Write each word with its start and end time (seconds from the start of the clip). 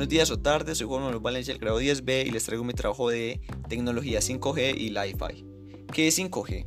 Buenos 0.00 0.12
días 0.12 0.30
o 0.30 0.38
tardes, 0.38 0.78
soy 0.78 0.86
Juan 0.86 1.02
Manuel 1.02 1.20
Valencia 1.20 1.52
del 1.52 1.60
grado 1.60 1.78
10B 1.78 2.26
y 2.26 2.30
les 2.30 2.44
traigo 2.44 2.64
mi 2.64 2.72
trabajo 2.72 3.10
de 3.10 3.42
tecnología 3.68 4.20
5G 4.20 4.74
y 4.74 4.88
Li-Fi. 4.88 5.44
¿Qué 5.92 6.08
es 6.08 6.18
5G? 6.18 6.64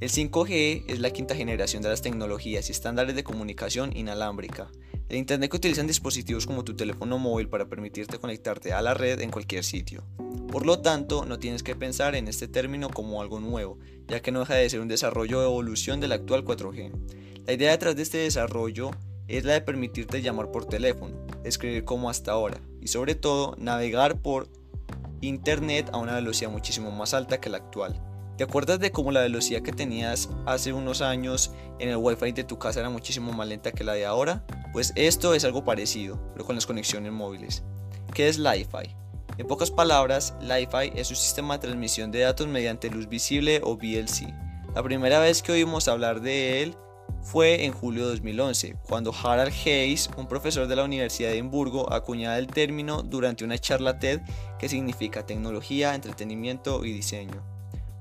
El 0.00 0.10
5G 0.10 0.84
es 0.86 1.00
la 1.00 1.10
quinta 1.10 1.34
generación 1.34 1.82
de 1.82 1.88
las 1.88 2.02
tecnologías 2.02 2.68
y 2.68 2.72
estándares 2.72 3.16
de 3.16 3.24
comunicación 3.24 3.96
inalámbrica. 3.96 4.70
El 5.08 5.16
Internet 5.16 5.50
que 5.50 5.56
utilizan 5.56 5.86
dispositivos 5.86 6.44
como 6.44 6.62
tu 6.62 6.76
teléfono 6.76 7.16
móvil 7.16 7.48
para 7.48 7.66
permitirte 7.66 8.18
conectarte 8.18 8.74
a 8.74 8.82
la 8.82 8.92
red 8.92 9.22
en 9.22 9.30
cualquier 9.30 9.64
sitio. 9.64 10.04
Por 10.52 10.66
lo 10.66 10.80
tanto, 10.80 11.24
no 11.24 11.38
tienes 11.38 11.62
que 11.62 11.76
pensar 11.76 12.14
en 12.14 12.28
este 12.28 12.46
término 12.46 12.90
como 12.90 13.22
algo 13.22 13.40
nuevo, 13.40 13.78
ya 14.06 14.20
que 14.20 14.32
no 14.32 14.40
deja 14.40 14.56
de 14.56 14.68
ser 14.68 14.80
un 14.80 14.88
desarrollo 14.88 15.40
o 15.40 15.44
evolución 15.44 15.98
del 15.98 16.12
actual 16.12 16.44
4G. 16.44 16.92
La 17.46 17.54
idea 17.54 17.70
detrás 17.70 17.96
de 17.96 18.02
este 18.02 18.18
desarrollo 18.18 18.90
es 18.90 19.09
la 19.38 19.52
de 19.52 19.60
permitirte 19.60 20.22
llamar 20.22 20.50
por 20.50 20.66
teléfono, 20.66 21.16
escribir 21.44 21.84
como 21.84 22.10
hasta 22.10 22.32
ahora 22.32 22.60
y 22.80 22.88
sobre 22.88 23.14
todo 23.14 23.54
navegar 23.58 24.20
por 24.20 24.48
internet 25.20 25.88
a 25.92 25.98
una 25.98 26.14
velocidad 26.14 26.50
muchísimo 26.50 26.90
más 26.90 27.14
alta 27.14 27.40
que 27.40 27.48
la 27.48 27.58
actual. 27.58 28.00
¿Te 28.36 28.44
acuerdas 28.44 28.80
de 28.80 28.90
cómo 28.90 29.12
la 29.12 29.20
velocidad 29.20 29.62
que 29.62 29.72
tenías 29.72 30.30
hace 30.46 30.72
unos 30.72 31.02
años 31.02 31.52
en 31.78 31.90
el 31.90 31.96
wifi 31.96 32.32
de 32.32 32.44
tu 32.44 32.58
casa 32.58 32.80
era 32.80 32.88
muchísimo 32.88 33.32
más 33.32 33.46
lenta 33.46 33.70
que 33.70 33.84
la 33.84 33.92
de 33.92 34.06
ahora? 34.06 34.44
Pues 34.72 34.92
esto 34.96 35.34
es 35.34 35.44
algo 35.44 35.64
parecido, 35.64 36.18
pero 36.32 36.46
con 36.46 36.54
las 36.54 36.66
conexiones 36.66 37.12
móviles. 37.12 37.62
¿Qué 38.14 38.28
es 38.28 38.38
Li-Fi? 38.38 38.96
En 39.36 39.46
pocas 39.46 39.70
palabras, 39.70 40.34
Li-Fi 40.40 40.92
es 40.98 41.10
un 41.10 41.16
sistema 41.16 41.54
de 41.54 41.66
transmisión 41.66 42.10
de 42.10 42.20
datos 42.20 42.46
mediante 42.48 42.90
luz 42.90 43.08
visible 43.08 43.60
o 43.62 43.76
VLC. 43.76 44.32
La 44.74 44.82
primera 44.82 45.18
vez 45.18 45.42
que 45.42 45.52
oímos 45.52 45.86
hablar 45.88 46.20
de 46.20 46.62
él 46.62 46.76
fue 47.22 47.64
en 47.64 47.72
julio 47.72 48.04
de 48.04 48.10
2011, 48.10 48.76
cuando 48.88 49.14
Harald 49.14 49.52
Hayes, 49.64 50.10
un 50.16 50.26
profesor 50.26 50.66
de 50.66 50.76
la 50.76 50.84
Universidad 50.84 51.28
de 51.28 51.34
Edimburgo, 51.34 51.92
acuñaba 51.92 52.38
el 52.38 52.46
término 52.46 53.02
durante 53.02 53.44
una 53.44 53.58
charla 53.58 53.98
TED 53.98 54.20
que 54.58 54.68
significa 54.68 55.26
tecnología, 55.26 55.94
entretenimiento 55.94 56.84
y 56.84 56.92
diseño. 56.92 57.42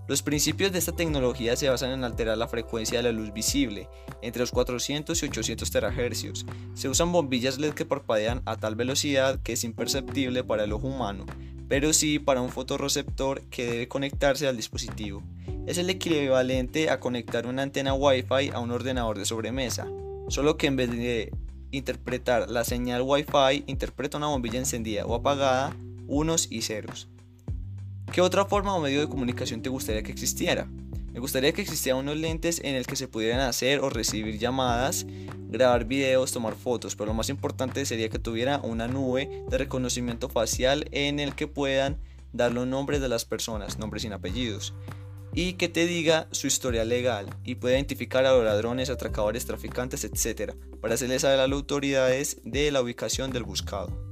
Los 0.08 0.24
principios 0.24 0.72
de 0.72 0.80
esta 0.80 0.94
tecnología 0.96 1.56
se 1.56 1.70
basan 1.70 1.92
en 1.92 2.04
alterar 2.04 2.36
la 2.36 2.48
frecuencia 2.48 2.98
de 2.98 3.04
la 3.04 3.12
luz 3.12 3.32
visible, 3.32 3.88
entre 4.24 4.40
los 4.40 4.50
400 4.50 5.22
y 5.22 5.26
800 5.28 5.70
terahercios. 5.70 6.46
Se 6.74 6.90
usan 6.90 7.12
bombillas 7.12 7.60
LED 7.60 7.74
que 7.74 7.86
parpadean 7.86 8.42
a 8.46 8.58
tal 8.58 8.76
velocidad 8.76 9.40
que 9.44 9.54
es 9.54 9.64
imperceptible 9.64 10.44
para 10.44 10.64
el 10.64 10.74
ojo 10.74 10.88
humano, 10.88 11.28
pero 11.68 11.94
sí 11.94 12.18
para 12.18 12.42
un 12.42 12.50
fotorreceptor 12.50 13.42
que 13.52 13.68
debe 13.68 13.88
conectarse 13.88 14.48
al 14.48 14.58
dispositivo 14.58 15.22
es 15.70 15.78
el 15.78 15.92
equivalente 15.92 16.90
a 16.90 17.00
conectar 17.00 17.46
una 17.46 17.62
antena 17.62 17.94
Wi-Fi 17.94 18.50
a 18.56 18.60
un 18.60 18.72
ordenador 18.72 19.20
de 19.20 19.26
sobremesa, 19.26 19.86
solo 20.28 20.58
que 20.58 20.66
en 20.66 20.76
vez 20.76 20.90
de 20.90 21.32
interpretar 21.70 22.50
la 22.50 22.64
señal 22.64 23.04
Wi-Fi, 23.04 23.66
interpreta 23.68 24.18
una 24.18 24.26
bombilla 24.26 24.58
encendida 24.58 25.06
o 25.06 25.14
apagada, 25.14 25.76
unos 26.08 26.48
y 26.52 26.64
ceros. 26.64 27.08
¿Qué 28.12 28.20
otra 28.22 28.46
forma 28.46 28.74
o 28.74 28.82
medio 28.82 29.00
de 29.00 29.10
comunicación 29.10 29.62
te 29.62 29.70
gustaría 29.70 30.02
que 30.02 30.12
existiera? 30.12 30.68
Me 31.14 31.20
gustaría 31.20 31.52
que 31.52 31.62
existieran 31.62 32.02
unos 32.02 32.18
lentes 32.18 32.60
en 32.64 32.74
el 32.74 32.88
que 32.88 32.96
se 32.96 33.08
pudieran 33.08 33.42
hacer 33.42 33.82
o 33.82 33.92
recibir 33.92 34.40
llamadas, 34.40 35.06
grabar 35.50 35.86
videos, 35.86 36.32
tomar 36.32 36.56
fotos, 36.56 36.96
pero 36.96 37.10
lo 37.10 37.14
más 37.14 37.30
importante 37.30 37.86
sería 37.86 38.10
que 38.10 38.18
tuviera 38.18 38.58
una 38.64 38.88
nube 38.88 39.44
de 39.48 39.58
reconocimiento 39.60 40.30
facial 40.30 40.88
en 40.90 41.20
el 41.20 41.36
que 41.36 41.46
puedan 41.46 42.00
dar 42.34 42.52
los 42.54 42.66
nombres 42.66 43.02
de 43.02 43.10
las 43.10 43.26
personas, 43.26 43.78
nombres 43.78 44.02
sin 44.02 44.14
apellidos 44.14 44.74
y 45.42 45.54
que 45.54 45.70
te 45.70 45.88
diga 45.88 46.28
su 46.32 46.48
historia 46.48 46.84
legal 46.84 47.30
y 47.46 47.56
pueda 47.56 47.76
identificar 47.76 48.26
a 48.26 48.34
los 48.34 48.44
ladrones, 48.44 48.90
atracadores, 48.90 49.46
traficantes, 49.46 50.04
etc. 50.04 50.52
para 50.82 50.96
hacerles 50.96 51.22
saber 51.22 51.40
a 51.40 51.48
las 51.48 51.56
autoridades 51.56 52.42
de 52.44 52.70
la 52.72 52.82
ubicación 52.82 53.32
del 53.32 53.44
buscado. 53.44 54.09